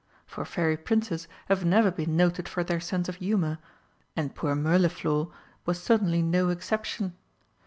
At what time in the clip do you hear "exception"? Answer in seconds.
6.49-7.13